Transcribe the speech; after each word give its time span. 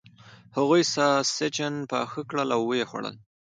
هغوی 0.57 0.81
ساسچن 0.93 1.73
پاخه 1.91 2.21
کړل 2.29 2.49
او 2.57 2.61
و 2.65 2.71
یې 2.79 2.85
خوړل. 2.89 3.15